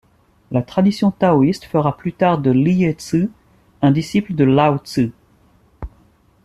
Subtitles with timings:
[0.49, 3.29] La tradition taoïste fera plus tard de Lie Zi
[3.83, 5.11] un disciple de Lao Zi.